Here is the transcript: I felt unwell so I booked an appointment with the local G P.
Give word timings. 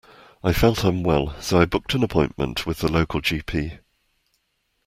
I 0.43 0.51
felt 0.51 0.83
unwell 0.83 1.39
so 1.43 1.61
I 1.61 1.65
booked 1.65 1.93
an 1.93 2.01
appointment 2.01 2.65
with 2.65 2.79
the 2.79 2.91
local 2.91 3.21
G 3.21 3.43
P. 3.43 3.77